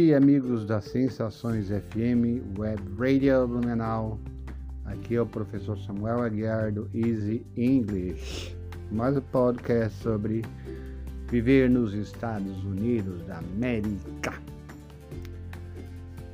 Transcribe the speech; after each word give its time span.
Dia, 0.00 0.16
amigos 0.16 0.64
da 0.64 0.80
Sensações 0.80 1.68
FM 1.68 2.58
Web 2.58 2.82
Radio 2.98 3.46
Blumenau. 3.46 4.18
Aqui 4.86 5.16
é 5.16 5.20
o 5.20 5.26
professor 5.26 5.76
Samuel 5.76 6.22
Aguiar 6.22 6.72
do 6.72 6.88
Easy 6.94 7.44
English, 7.54 8.56
mais 8.90 9.14
um 9.18 9.20
podcast 9.20 10.02
sobre 10.02 10.42
viver 11.28 11.68
nos 11.68 11.92
Estados 11.92 12.64
Unidos 12.64 13.22
da 13.26 13.40
América. 13.40 14.32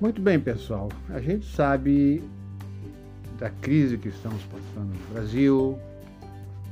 Muito 0.00 0.22
bem, 0.22 0.38
pessoal. 0.38 0.88
A 1.08 1.20
gente 1.20 1.44
sabe 1.52 2.22
da 3.36 3.50
crise 3.50 3.98
que 3.98 4.10
estamos 4.10 4.44
passando 4.44 4.94
no 4.94 5.12
Brasil, 5.12 5.76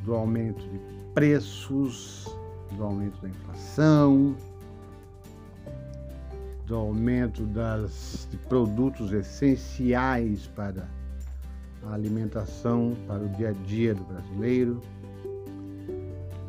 do 0.05 0.15
aumento 0.15 0.63
de 0.63 0.79
preços, 1.13 2.33
do 2.77 2.85
aumento 2.85 3.21
da 3.21 3.29
inflação, 3.31 4.37
do 6.67 6.75
aumento 6.77 7.45
das, 7.47 8.27
de 8.31 8.37
produtos 8.37 9.13
essenciais 9.13 10.47
para 10.55 10.89
a 11.85 11.95
alimentação, 11.95 12.97
para 13.07 13.23
o 13.23 13.29
dia 13.31 13.51
a 13.51 13.53
dia 13.53 13.95
do 13.95 14.05
brasileiro, 14.05 14.81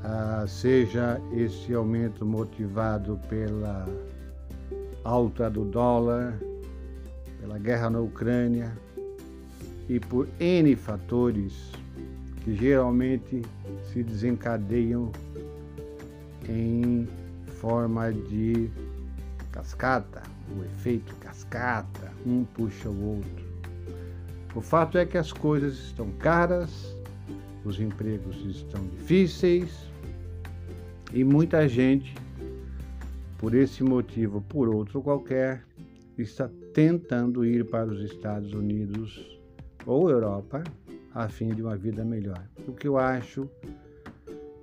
ah, 0.04 0.46
seja 0.48 1.20
esse 1.34 1.74
aumento 1.74 2.26
motivado 2.26 3.20
pela 3.27 3.86
alta 5.04 5.49
do 5.49 5.66
dólar, 5.66 6.40
pela 7.41 7.58
guerra 7.58 7.90
na 7.90 7.99
Ucrânia 7.99 8.76
e 9.90 9.99
por 9.99 10.27
N 10.40 10.76
fatores 10.76 11.71
que 12.43 12.55
geralmente 12.55 13.41
se 13.91 14.04
desencadeiam 14.04 15.12
em 16.48 17.08
forma 17.60 18.13
de 18.13 18.70
cascata, 19.56 20.22
o 20.54 20.64
efeito 20.66 21.16
cascata, 21.16 22.12
um 22.26 22.44
puxa 22.44 22.90
o 22.90 23.16
outro. 23.16 23.46
O 24.54 24.60
fato 24.60 24.98
é 24.98 25.06
que 25.06 25.18
as 25.18 25.32
coisas 25.32 25.76
estão 25.76 26.12
caras, 26.20 26.96
os 27.64 27.80
empregos 27.80 28.36
estão 28.46 28.86
difíceis 28.88 29.90
e 31.14 31.24
muita 31.24 31.68
gente, 31.70 32.14
por 33.38 33.54
esse 33.54 33.82
motivo 33.82 34.36
ou 34.36 34.42
por 34.42 34.68
outro 34.68 35.02
qualquer, 35.02 35.64
está 36.18 36.50
tentando 36.74 37.46
ir 37.46 37.66
para 37.66 37.90
os 37.90 38.02
Estados 38.02 38.54
Unidos 38.54 39.40
ou 39.86 40.10
Europa 40.10 40.64
a 41.14 41.30
fim 41.30 41.50
de 41.50 41.62
uma 41.62 41.78
vida 41.78 42.04
melhor. 42.04 42.46
O 42.68 42.74
que 42.74 42.88
eu 42.88 42.98
acho 42.98 43.50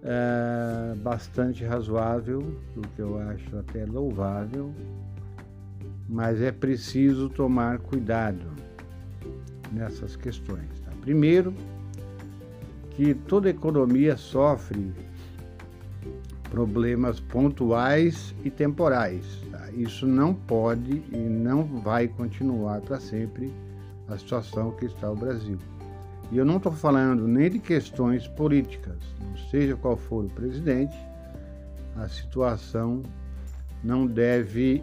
é, 0.03 0.95
bastante 0.97 1.65
razoável, 1.65 2.41
o 2.77 2.81
que 2.81 3.01
eu 3.01 3.19
acho 3.19 3.57
até 3.59 3.85
louvável, 3.85 4.73
mas 6.09 6.41
é 6.41 6.51
preciso 6.51 7.29
tomar 7.29 7.79
cuidado 7.79 8.47
nessas 9.73 10.17
questões. 10.17 10.69
Tá? 10.85 10.91
Primeiro, 11.01 11.55
que 12.91 13.15
toda 13.15 13.49
economia 13.49 14.17
sofre 14.17 14.93
problemas 16.51 17.19
pontuais 17.19 18.35
e 18.45 18.51
temporais. 18.51 19.25
Tá? 19.51 19.71
Isso 19.73 20.07
não 20.07 20.35
pode 20.35 21.03
e 21.11 21.17
não 21.17 21.65
vai 21.65 22.09
continuar 22.09 22.81
para 22.83 23.01
sempre 23.01 23.51
a 24.09 24.19
situação 24.19 24.73
que 24.73 24.85
está 24.85 25.11
o 25.11 25.17
Brasil. 25.17 25.59
E 26.33 26.39
eu 26.39 26.47
não 26.47 26.57
estou 26.57 26.73
falando 26.73 27.29
nem 27.29 27.51
de 27.51 27.59
questões 27.59 28.27
políticas, 28.27 28.97
não 29.21 29.37
seja 29.51 29.77
qual 29.77 29.99
for 29.99 30.25
o 30.25 30.31
presidente, 30.31 30.97
a 31.95 32.09
situação 32.09 33.03
não 33.85 34.07
deve 34.07 34.83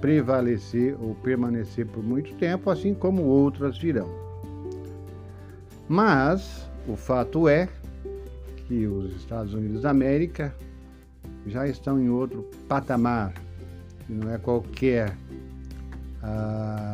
prevalecer 0.00 0.96
ou 1.00 1.14
permanecer 1.14 1.86
por 1.86 2.02
muito 2.02 2.34
tempo, 2.34 2.70
assim 2.70 2.92
como 2.92 3.22
outras 3.22 3.78
virão. 3.78 4.08
Mas 5.88 6.68
o 6.88 6.96
fato 6.96 7.48
é 7.48 7.68
que 8.66 8.84
os 8.88 9.14
Estados 9.14 9.54
Unidos 9.54 9.82
da 9.82 9.90
América 9.90 10.52
já 11.46 11.68
estão 11.68 12.00
em 12.00 12.08
outro 12.08 12.50
patamar, 12.68 13.32
e 14.08 14.12
não 14.12 14.28
é 14.28 14.38
qualquer 14.38 15.16
ah, 16.20 16.89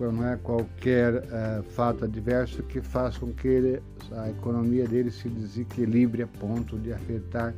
não 0.00 0.28
é 0.28 0.36
qualquer 0.36 1.14
uh, 1.14 1.62
fato 1.62 2.04
adverso 2.04 2.62
que 2.62 2.80
faça 2.80 3.20
com 3.20 3.32
que 3.32 3.48
ele, 3.48 3.82
a 4.12 4.30
economia 4.30 4.86
dele 4.86 5.10
se 5.10 5.28
desequilibre 5.28 6.22
a 6.22 6.26
ponto 6.26 6.78
de 6.78 6.92
afetar 6.92 7.54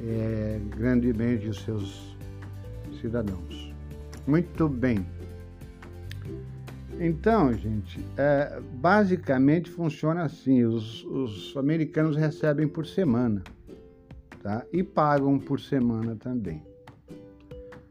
é, 0.00 0.60
grandemente 0.76 1.48
os 1.48 1.60
seus 1.62 2.16
cidadãos. 3.00 3.72
Muito 4.26 4.68
bem. 4.68 5.06
Então, 7.00 7.52
gente, 7.54 8.04
é, 8.16 8.60
basicamente 8.74 9.70
funciona 9.70 10.24
assim: 10.24 10.64
os, 10.64 11.04
os, 11.04 11.56
americanos 11.56 12.16
recebem 12.16 12.66
por 12.66 12.86
semana, 12.86 13.42
tá? 14.42 14.64
E 14.72 14.82
pagam 14.82 15.38
por 15.38 15.60
semana 15.60 16.16
também. 16.16 16.62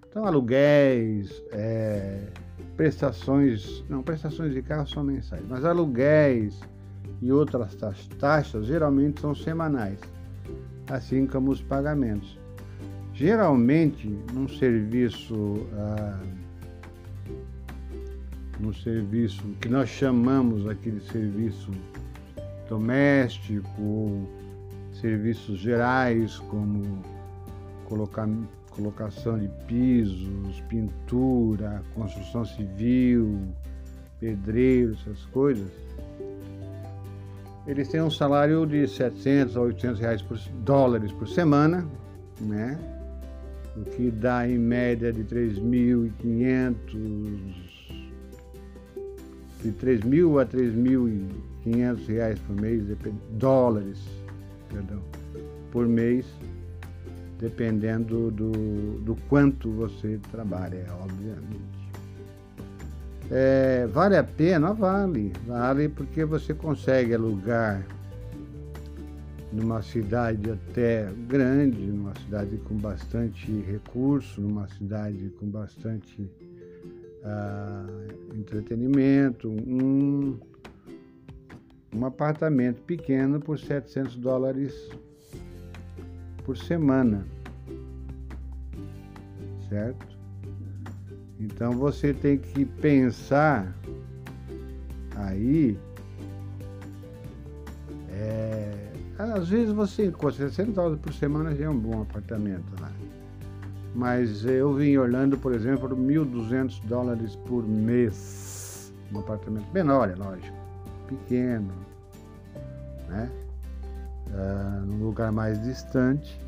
Então, 0.09 0.25
aluguéis, 0.25 1.41
é, 1.51 2.28
prestações, 2.75 3.84
não, 3.90 4.03
prestações 4.03 4.53
de 4.53 4.62
carro 4.62 4.88
são 4.88 5.03
mensais, 5.03 5.44
mas 5.47 5.66
aluguéis 5.66 6.59
e 7.22 7.31
outras 7.31 7.75
taxas 8.19 8.66
geralmente 8.66 9.22
são 9.22 9.34
semanais, 9.34 10.00
assim 10.90 11.25
como 11.25 11.51
os 11.51 11.62
pagamentos. 11.62 12.38
Geralmente, 13.13 14.07
num 14.31 14.47
serviço, 14.47 15.68
ah, 15.73 16.19
no 18.59 18.74
serviço 18.74 19.44
que 19.59 19.68
nós 19.68 19.89
chamamos 19.89 20.68
aqui 20.68 20.91
de 20.91 21.03
serviço 21.12 21.72
doméstico 22.69 23.81
ou 23.81 24.29
serviços 24.94 25.57
gerais, 25.59 26.38
como 26.39 27.01
colocar 27.85 28.28
colocação 28.78 29.38
de 29.40 29.50
pisos, 29.66 30.62
pintura, 30.70 31.84
construção 31.96 32.46
civil, 32.46 33.40
pedreiro, 34.20 34.94
essas 34.94 35.26
coisas, 35.26 35.68
eles 37.66 37.90
têm 37.90 38.02
um 38.02 38.12
salário 38.12 38.66
de 38.66 38.88
700 38.88 39.58
a 39.58 39.62
800 39.62 40.00
reais 40.00 40.22
por, 40.22 40.38
dólares 40.64 41.12
por 41.12 41.28
semana, 41.28 41.86
né? 42.40 42.80
O 43.76 43.82
que 43.82 44.10
dá 44.12 44.48
em 44.48 44.58
média 44.58 45.12
de 45.12 45.24
3.500 45.24 46.76
de 49.64 49.72
3.000 49.72 50.42
a 50.42 50.46
3.500 50.46 52.08
reais 52.08 52.40
por 52.40 52.56
mês, 52.56 52.84
dólares, 53.32 54.00
perdão, 54.70 55.02
por 55.72 55.88
mês 55.88 56.26
dependendo 57.40 58.31
do, 58.31 58.52
do 59.02 59.16
quanto 59.30 59.70
você 59.72 60.20
trabalha, 60.31 60.86
obviamente. 61.02 61.78
É, 63.30 63.88
vale 63.88 64.16
a 64.18 64.24
pena? 64.24 64.74
Vale. 64.74 65.34
Vale 65.46 65.90
porque 65.90 66.24
você 66.25 66.53
consegue 66.53 67.14
alugar 67.14 67.86
numa 69.51 69.81
cidade 69.81 70.51
até 70.51 71.10
grande, 71.28 71.80
numa 71.86 72.13
cidade 72.16 72.57
com 72.57 72.75
bastante 72.75 73.51
recurso, 73.62 74.42
numa 74.42 74.68
cidade 74.69 75.30
com 75.39 75.48
bastante 75.48 76.22
uh, 77.24 78.36
entretenimento, 78.36 79.50
um, 79.50 80.38
um 81.94 82.06
apartamento 82.06 82.81
pequeno 82.81 83.39
por 83.39 83.57
700 83.57 84.16
dólares 84.18 84.89
por 86.48 86.58
semana, 86.58 87.28
certo? 89.68 90.08
Então 91.38 91.74
você 91.74 92.14
tem 92.14 92.38
que 92.38 92.64
pensar 92.64 93.76
aí. 95.18 95.78
É, 98.10 98.94
às 99.20 99.50
vezes 99.50 99.74
você 99.74 100.06
encontra 100.06 100.50
60 100.50 100.72
dólares 100.72 101.00
por 101.02 101.14
semana 101.14 101.54
já 101.54 101.66
é 101.66 101.70
um 101.70 101.78
bom 101.78 102.02
apartamento 102.02 102.72
lá. 102.80 102.94
Mas 103.94 104.46
eu 104.46 104.74
vim 104.74 104.92
em 104.92 104.98
Orlando, 104.98 105.38
por 105.38 105.54
exemplo, 105.54 105.90
1.200 105.98 106.82
dólares 106.86 107.36
por 107.36 107.68
mês. 107.68 108.94
Um 109.14 109.20
apartamento 109.20 109.70
menor, 109.74 110.10
é 110.10 110.16
lógico, 110.16 110.56
pequeno, 111.10 111.74
né? 113.10 113.30
Uh, 114.38 114.86
num 114.86 115.04
lugar 115.04 115.31
mais 115.31 115.62
distante. 115.63 116.39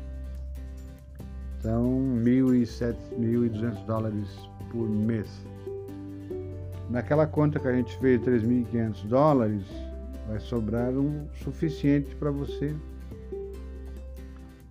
Então, 1.58 1.84
1.200 2.24 3.84
dólares 3.84 4.28
por 4.70 4.88
mês. 4.88 5.28
Naquela 6.88 7.26
conta 7.26 7.60
que 7.60 7.68
a 7.68 7.72
gente 7.72 7.96
fez, 7.98 8.20
3.500 8.22 9.06
dólares, 9.06 9.62
vai 10.26 10.40
sobrar 10.40 10.90
o 10.92 11.28
suficiente 11.42 12.14
para 12.16 12.30
você 12.30 12.74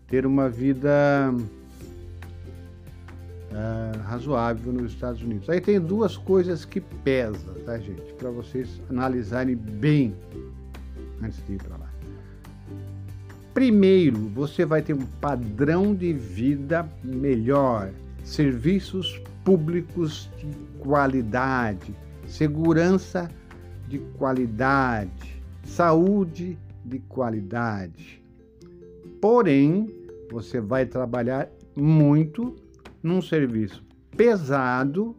ter 0.08 0.26
uma 0.26 0.50
vida 0.50 1.32
uh, 3.52 4.00
razoável 4.04 4.74
nos 4.74 4.94
Estados 4.94 5.22
Unidos. 5.22 5.50
Aí 5.50 5.62
tem 5.62 5.80
duas 5.80 6.18
coisas 6.18 6.66
que 6.66 6.82
pesam, 6.82 7.54
tá, 7.66 7.78
gente? 7.78 8.14
Para 8.14 8.32
vocês 8.32 8.82
analisarem 8.90 9.56
bem 9.56 10.16
antes 11.22 11.46
de 11.46 11.54
ir 11.54 11.64
para 11.64 11.78
lá. 11.78 11.89
Primeiro, 13.60 14.30
você 14.30 14.64
vai 14.64 14.82
ter 14.82 14.94
um 14.94 15.06
padrão 15.20 15.94
de 15.94 16.14
vida 16.14 16.90
melhor, 17.04 17.92
serviços 18.24 19.22
públicos 19.44 20.30
de 20.38 20.48
qualidade, 20.80 21.94
segurança 22.26 23.30
de 23.86 24.00
qualidade, 24.18 25.44
saúde 25.62 26.58
de 26.86 27.00
qualidade. 27.00 28.24
Porém, 29.20 29.94
você 30.32 30.62
vai 30.62 30.86
trabalhar 30.86 31.50
muito 31.76 32.56
num 33.04 33.22
serviço 33.22 33.84
pesado, 34.16 35.14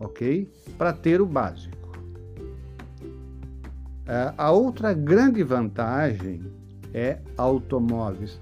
ok? 0.00 0.50
Para 0.78 0.94
ter 0.94 1.20
o 1.20 1.26
básico. 1.26 1.76
É, 4.06 4.32
a 4.38 4.50
outra 4.50 4.94
grande 4.94 5.42
vantagem 5.42 6.61
é 6.94 7.18
automóveis. 7.36 8.40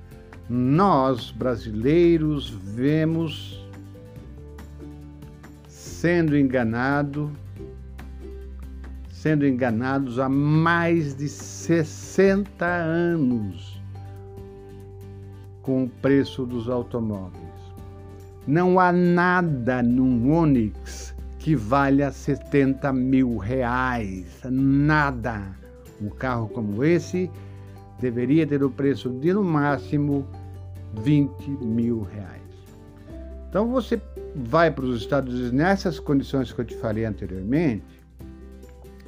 Nós, 0.49 1.31
brasileiros, 1.31 2.50
vemos 2.50 3.64
sendo 5.69 6.37
enganado, 6.37 7.31
sendo 9.11 9.47
enganados 9.47 10.19
há 10.19 10.29
mais 10.29 11.14
de 11.14 11.29
60 11.29 12.64
anos 12.67 13.81
com 15.62 15.85
o 15.85 15.88
preço 15.88 16.44
dos 16.47 16.69
automóveis. 16.69 17.41
Não 18.47 18.81
há 18.81 18.91
nada 18.91 19.82
num 19.82 20.32
Onix 20.32 21.14
que 21.38 21.55
valha 21.55 22.11
70 22.11 22.93
mil 22.93 23.37
reais. 23.37 24.26
Nada. 24.44 25.43
Um 26.00 26.08
carro 26.08 26.49
como 26.49 26.82
esse 26.82 27.31
deveria 28.00 28.47
ter 28.47 28.62
o 28.62 28.70
preço 28.70 29.08
de 29.11 29.32
no 29.32 29.44
máximo 29.44 30.26
20 31.02 31.50
mil 31.62 32.02
reais. 32.02 32.41
Então 33.49 33.69
você 33.69 34.00
vai 34.35 34.70
para 34.70 34.85
os 34.85 35.00
Estados 35.00 35.35
Unidos 35.35 35.52
nessas 35.52 35.99
condições 35.99 36.52
que 36.52 36.61
eu 36.61 36.64
te 36.64 36.75
falei 36.76 37.05
anteriormente, 37.05 37.85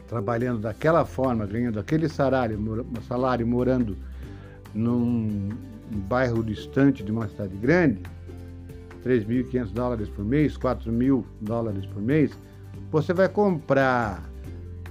trabalhando 0.08 0.60
daquela 0.60 1.04
forma, 1.04 1.46
ganhando 1.46 1.78
aquele 1.80 2.08
salário, 2.08 2.86
salário 3.06 3.46
morando 3.46 3.96
num 4.74 5.50
bairro 6.08 6.42
distante 6.42 7.02
de 7.02 7.10
uma 7.12 7.28
cidade 7.28 7.56
grande, 7.56 8.02
3.500 9.04 9.72
dólares 9.72 10.08
por 10.08 10.24
mês, 10.24 10.56
4.000 10.56 11.24
dólares 11.40 11.86
por 11.86 12.02
mês, 12.02 12.36
você 12.90 13.12
vai 13.12 13.28
comprar 13.28 14.22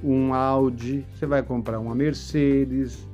um 0.04 0.34
Audi, 0.34 1.06
você 1.14 1.26
vai 1.26 1.44
comprar 1.44 1.80
uma 1.80 1.94
Mercedes, 1.94 3.08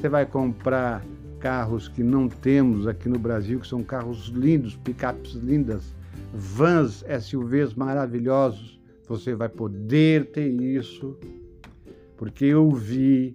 você 0.00 0.08
vai 0.08 0.24
comprar 0.24 1.04
carros 1.40 1.86
que 1.86 2.02
não 2.02 2.26
temos 2.26 2.86
aqui 2.86 3.06
no 3.06 3.18
Brasil, 3.18 3.60
que 3.60 3.66
são 3.66 3.82
carros 3.82 4.28
lindos, 4.28 4.74
picapes 4.74 5.32
lindas, 5.32 5.94
vans, 6.32 7.04
SUVs 7.20 7.74
maravilhosos. 7.74 8.80
Você 9.06 9.34
vai 9.34 9.50
poder 9.50 10.30
ter 10.30 10.48
isso, 10.48 11.18
porque 12.16 12.46
eu 12.46 12.70
vi 12.70 13.34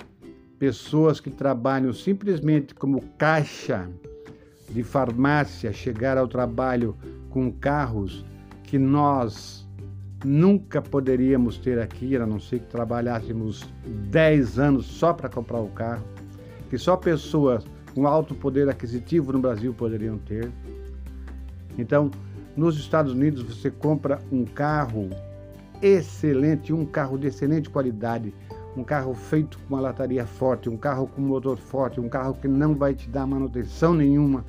pessoas 0.57 1.19
que 1.19 1.29
trabalham 1.29 1.93
simplesmente 1.93 2.73
como 2.73 2.99
caixa 3.15 3.87
de 4.67 4.81
farmácia 4.81 5.71
chegar 5.71 6.17
ao 6.17 6.27
trabalho 6.27 6.97
com 7.29 7.51
carros 7.51 8.25
que 8.63 8.79
nós 8.79 9.69
nunca 10.25 10.81
poderíamos 10.81 11.59
ter 11.59 11.77
aqui, 11.77 12.15
a 12.17 12.25
não 12.25 12.39
ser 12.39 12.57
que 12.57 12.71
trabalhássemos 12.71 13.69
10 14.09 14.57
anos 14.57 14.87
só 14.87 15.13
para 15.13 15.29
comprar 15.29 15.59
o 15.59 15.67
carro, 15.67 16.14
que 16.75 16.79
só 16.79 16.97
pessoas 16.97 17.65
com 17.93 18.05
alto 18.05 18.35
poder 18.35 18.67
aquisitivo 18.67 19.31
no 19.31 19.39
Brasil 19.39 19.73
poderiam 19.73 20.17
ter. 20.17 20.51
Então, 21.77 22.11
nos 22.57 22.77
Estados 22.77 23.13
Unidos 23.13 23.43
você 23.43 23.71
compra 23.71 24.19
um 24.29 24.43
carro 24.43 25.09
excelente, 25.81 26.73
um 26.73 26.85
carro 26.85 27.17
de 27.17 27.27
excelente 27.27 27.69
qualidade, 27.69 28.33
um 28.75 28.83
carro 28.83 29.13
feito 29.13 29.57
com 29.59 29.75
uma 29.75 29.79
lataria 29.79 30.25
forte, 30.25 30.69
um 30.69 30.75
carro 30.75 31.07
com 31.07 31.21
motor 31.21 31.57
forte, 31.57 32.01
um 32.01 32.09
carro 32.09 32.33
que 32.33 32.47
não 32.47 32.75
vai 32.75 32.93
te 32.93 33.07
dar 33.07 33.25
manutenção 33.25 33.93
nenhuma, 33.93 34.43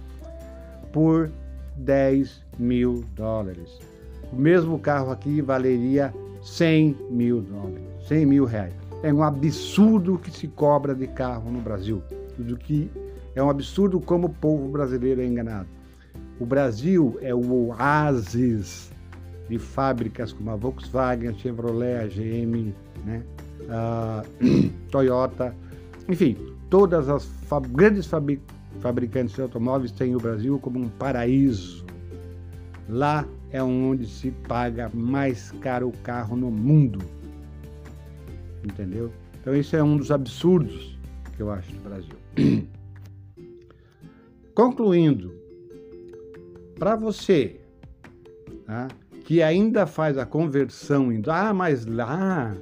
por 0.93 1.31
10 1.77 2.43
mil 2.59 3.05
dólares. 3.15 3.79
O 4.33 4.37
mesmo 4.37 4.81
carro 4.81 5.13
aqui 5.13 5.41
valeria 5.41 6.13
100 6.43 6.97
mil 7.09 7.41
dólares, 7.41 7.85
100 8.09 8.27
mil 8.27 8.45
reais. 8.45 8.86
É 9.03 9.13
um 9.13 9.23
absurdo 9.23 10.19
que 10.19 10.31
se 10.31 10.49
cobra 10.49 10.95
de 10.95 11.07
carro 11.07 11.51
no 11.51 11.61
Brasil. 11.61 12.03
Do 12.39 12.57
que 12.57 12.91
é 13.35 13.43
um 13.43 13.51
absurdo 13.51 14.01
como 14.01 14.27
o 14.27 14.31
povo 14.31 14.69
brasileiro 14.69 15.21
é 15.21 15.27
enganado. 15.27 15.69
O 16.41 16.47
Brasil 16.47 17.19
é 17.21 17.35
o 17.35 17.69
oásis 17.69 18.91
de 19.49 19.59
fábricas 19.59 20.33
como 20.33 20.51
a 20.51 20.57
Volkswagen, 20.57 21.29
a 21.29 21.33
Chevrolet, 21.35 21.97
a 21.97 22.07
GM, 22.07 22.75
né? 23.05 23.23
a 23.69 24.25
Toyota, 24.91 25.55
enfim, 26.09 26.37
todas 26.71 27.09
as 27.09 27.29
grandes 27.71 28.09
fabricantes 28.81 29.35
de 29.35 29.43
automóveis 29.43 29.93
têm 29.93 30.15
o 30.15 30.19
Brasil 30.19 30.59
como 30.59 30.79
um 30.79 30.89
paraíso. 30.89 31.85
Lá 32.89 33.27
é 33.51 33.63
onde 33.63 34.07
se 34.07 34.31
paga 34.31 34.91
mais 34.95 35.51
caro 35.61 35.89
o 35.89 35.93
carro 35.99 36.37
no 36.37 36.51
mundo. 36.51 37.01
Entendeu? 38.67 39.13
Então, 39.41 39.55
isso 39.55 39.77
é 39.77 39.83
um 39.83 39.97
dos 39.97 40.11
absurdos 40.11 40.99
que 41.37 41.43
eu 41.43 41.51
acho 41.51 41.73
do 41.73 41.81
Brasil. 41.81 42.17
Concluindo, 44.55 45.33
para 46.79 46.97
você 46.97 47.61
tá, 48.67 48.89
que 49.25 49.43
ainda 49.43 49.87
faz 49.87 50.19
a 50.19 50.27
conversão 50.27 51.13
indo, 51.13 51.31
ah, 51.31 51.55
mas 51.55 51.87
lá 51.87 52.57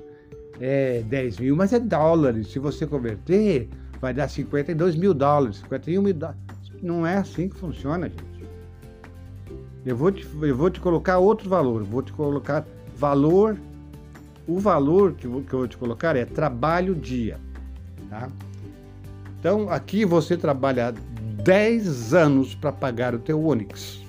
é 0.61 1.03
10 1.03 1.39
mil, 1.39 1.57
mas 1.57 1.73
é 1.73 1.79
dólares. 1.79 2.49
Se 2.49 2.59
você 2.59 2.87
converter, 2.87 3.69
vai 4.01 4.13
dar 4.13 4.29
52 4.29 4.97
mil 4.97 5.15
dólares, 5.15 5.57
51 5.59 6.03
mil 6.03 6.15
dólares. 6.15 6.41
Não 6.83 7.07
é 7.07 7.17
assim 7.17 7.49
que 7.49 7.57
funciona, 7.57 8.09
gente. 8.09 8.35
Eu 9.87 9.97
vou 9.97 10.11
te, 10.11 10.27
eu 10.43 10.57
vou 10.57 10.71
te 10.71 10.81
colocar 10.81 11.19
outro 11.19 11.49
valor, 11.49 11.83
vou 11.83 12.03
te 12.03 12.13
colocar 12.13 12.67
valor. 12.97 13.59
O 14.47 14.59
valor 14.59 15.15
que, 15.15 15.27
eu 15.27 15.43
vou 15.43 15.69
te 15.69 15.77
colocar 15.77 16.17
é 16.17 16.25
trabalho 16.25 16.95
dia. 16.95 17.39
Tá? 18.11 18.29
Então 19.39 19.71
aqui 19.71 20.05
você 20.05 20.37
trabalha 20.37 20.95
10 21.43 22.15
anos 22.15 22.55
para 22.55 22.73
pagar 22.73 23.15
o 23.15 23.19
teu 23.19 23.45
Onix. 23.45 24.01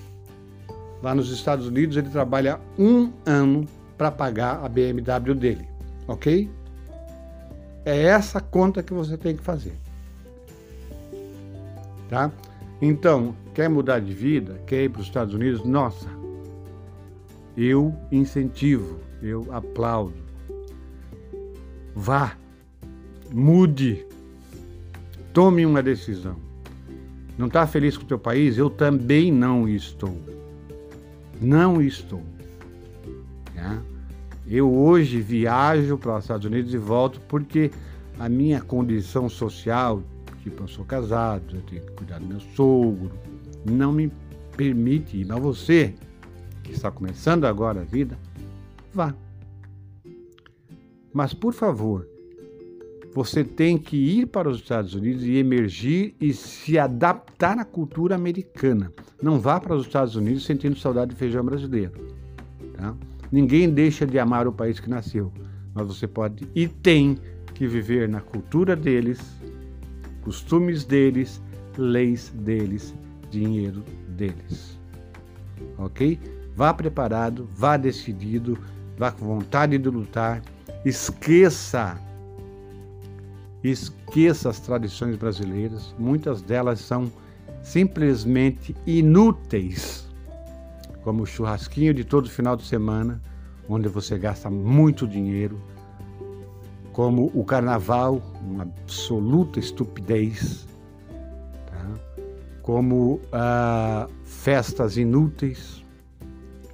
Lá 1.01 1.13
nos 1.13 1.31
Estados 1.31 1.67
Unidos 1.67 1.97
ele 1.97 2.09
trabalha 2.09 2.59
um 2.77 3.11
ano 3.25 3.67
para 3.97 4.11
pagar 4.11 4.63
a 4.63 4.67
BMW 4.67 5.35
dele, 5.35 5.67
ok? 6.07 6.49
É 7.85 8.03
essa 8.03 8.41
conta 8.41 8.81
que 8.81 8.93
você 8.93 9.15
tem 9.17 9.35
que 9.35 9.43
fazer 9.43 9.77
tá? 12.09 12.31
Então, 12.81 13.35
quer 13.53 13.69
mudar 13.69 13.99
de 13.99 14.13
vida, 14.13 14.61
quer 14.65 14.83
ir 14.83 14.89
para 14.89 15.01
os 15.01 15.07
Estados 15.07 15.33
Unidos? 15.33 15.63
Nossa, 15.65 16.07
eu 17.57 17.93
incentivo, 18.11 18.99
eu 19.21 19.47
aplaudo. 19.51 20.24
Vá, 21.95 22.35
mude, 23.31 24.05
tome 25.33 25.65
uma 25.65 25.81
decisão. 25.81 26.35
Não 27.37 27.47
está 27.47 27.65
feliz 27.65 27.97
com 27.97 28.03
o 28.03 28.07
teu 28.07 28.19
país? 28.19 28.57
Eu 28.57 28.69
também 28.69 29.31
não 29.31 29.67
estou. 29.67 30.19
Não 31.41 31.81
estou. 31.81 32.21
Tá? 33.53 33.81
Eu 34.45 34.71
hoje 34.73 35.21
viajo 35.21 35.97
para 35.97 36.17
os 36.17 36.25
Estados 36.25 36.45
Unidos 36.45 36.73
e 36.73 36.77
volto 36.77 37.19
porque 37.21 37.71
a 38.19 38.29
minha 38.29 38.61
condição 38.61 39.27
social, 39.27 40.03
tipo, 40.43 40.63
eu 40.63 40.67
sou 40.67 40.85
casado, 40.85 41.55
eu 41.55 41.61
tenho 41.61 41.81
que 41.81 41.91
cuidar 41.93 42.19
do 42.19 42.25
meu 42.25 42.39
sogro, 42.55 43.11
não 43.65 43.91
me 43.91 44.11
permite 44.55 45.17
ir. 45.17 45.25
Mas 45.25 45.39
você, 45.39 45.95
que 46.63 46.71
está 46.73 46.91
começando 46.91 47.45
agora 47.45 47.81
a 47.81 47.85
vida, 47.85 48.17
vá. 48.93 49.13
Mas, 51.15 51.33
por 51.33 51.53
favor, 51.53 52.05
você 53.13 53.41
tem 53.41 53.77
que 53.77 53.95
ir 53.95 54.25
para 54.25 54.49
os 54.49 54.57
Estados 54.57 54.93
Unidos 54.93 55.23
e 55.23 55.37
emergir 55.37 56.13
e 56.19 56.33
se 56.33 56.77
adaptar 56.77 57.57
à 57.57 57.63
cultura 57.63 58.15
americana. 58.15 58.91
Não 59.23 59.39
vá 59.39 59.57
para 59.57 59.73
os 59.73 59.85
Estados 59.85 60.17
Unidos 60.17 60.43
sentindo 60.43 60.77
saudade 60.77 61.11
de 61.11 61.17
feijão 61.17 61.41
brasileiro. 61.45 61.93
Tá? 62.73 62.93
Ninguém 63.31 63.69
deixa 63.69 64.05
de 64.05 64.19
amar 64.19 64.45
o 64.45 64.51
país 64.51 64.77
que 64.77 64.89
nasceu, 64.89 65.31
mas 65.73 65.87
você 65.87 66.05
pode 66.05 66.49
e 66.53 66.67
tem 66.67 67.17
que 67.53 67.65
viver 67.65 68.09
na 68.09 68.19
cultura 68.19 68.75
deles, 68.75 69.21
costumes 70.21 70.83
deles, 70.83 71.41
leis 71.77 72.27
deles, 72.35 72.93
dinheiro 73.31 73.85
deles. 74.09 74.77
ok? 75.77 76.19
Vá 76.53 76.73
preparado, 76.73 77.47
vá 77.55 77.77
decidido, 77.77 78.57
vá 78.97 79.13
com 79.13 79.25
vontade 79.25 79.77
de 79.77 79.89
lutar. 79.89 80.41
Esqueça, 80.85 81.99
esqueça 83.63 84.49
as 84.49 84.59
tradições 84.59 85.15
brasileiras. 85.15 85.95
Muitas 85.97 86.43
delas 86.43 86.79
são 86.79 87.11
simplesmente 87.63 88.75
inúteis, 88.85 90.07
como 91.03 91.23
o 91.23 91.25
churrasquinho 91.25 91.91
de 91.91 92.03
todo 92.03 92.29
final 92.29 92.55
de 92.55 92.63
semana, 92.67 93.19
onde 93.67 93.89
você 93.89 94.15
gasta 94.19 94.47
muito 94.47 95.07
dinheiro, 95.07 95.59
como 96.93 97.31
o 97.33 97.43
carnaval, 97.43 98.21
uma 98.41 98.61
absoluta 98.61 99.59
estupidez, 99.59 100.67
tá? 101.65 102.21
como 102.61 103.19
ah, 103.33 104.07
festas 104.23 104.97
inúteis. 104.97 105.84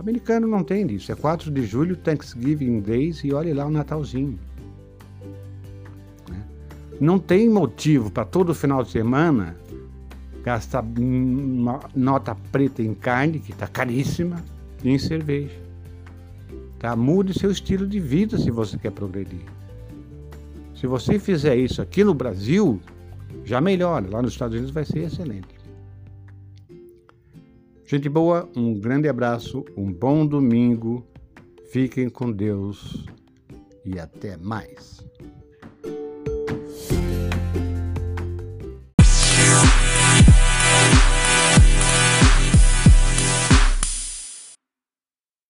Americano 0.01 0.47
não 0.47 0.63
tem 0.63 0.85
disso. 0.85 1.11
É 1.11 1.15
4 1.15 1.51
de 1.51 1.63
julho, 1.65 1.95
Thanksgiving 1.95 2.81
Days, 2.81 3.23
e 3.23 3.33
olhe 3.33 3.53
lá 3.53 3.65
o 3.65 3.71
Natalzinho. 3.71 4.37
Né? 6.29 6.43
Não 6.99 7.19
tem 7.19 7.49
motivo 7.49 8.11
para 8.11 8.25
todo 8.25 8.53
final 8.53 8.83
de 8.83 8.91
semana 8.91 9.55
gastar 10.43 10.83
nota 11.95 12.35
preta 12.51 12.81
em 12.81 12.95
carne, 12.95 13.39
que 13.39 13.51
está 13.51 13.67
caríssima, 13.67 14.43
e 14.83 14.89
em 14.89 14.97
cerveja. 14.97 15.59
Tá? 16.79 16.95
Mude 16.95 17.37
seu 17.37 17.51
estilo 17.51 17.85
de 17.87 17.99
vida 17.99 18.37
se 18.37 18.49
você 18.49 18.77
quer 18.77 18.91
progredir. 18.91 19.45
Se 20.75 20.87
você 20.87 21.19
fizer 21.19 21.55
isso 21.55 21.79
aqui 21.79 22.03
no 22.03 22.15
Brasil, 22.15 22.81
já 23.45 23.61
melhora. 23.61 24.09
Lá 24.09 24.19
nos 24.19 24.33
Estados 24.33 24.55
Unidos 24.55 24.73
vai 24.73 24.83
ser 24.83 25.03
excelente. 25.03 25.60
Gente 27.91 28.07
boa, 28.07 28.49
um 28.55 28.73
grande 28.73 29.09
abraço, 29.09 29.65
um 29.75 29.91
bom 29.91 30.25
domingo. 30.25 31.05
Fiquem 31.73 32.07
com 32.07 32.31
Deus 32.31 33.05
e 33.83 33.99
até 33.99 34.37
mais. 34.37 35.05